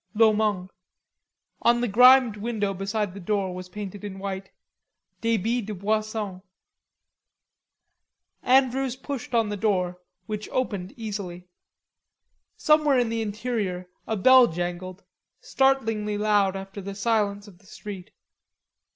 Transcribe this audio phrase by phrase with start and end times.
[0.15, 0.71] Lhomond."
[1.61, 4.49] On the grimed window beside the door, was painted in white:
[5.21, 6.41] "Debit de Boissons."
[8.41, 11.47] Andrews pushed on the door, which opened easily.
[12.57, 15.03] Somewhere in the interior a bell jangled,
[15.39, 18.09] startlingly loud after the silence of the street.